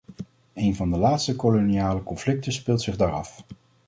[0.53, 3.43] Een van de laatste koloniale conflicten speelt zich daar af.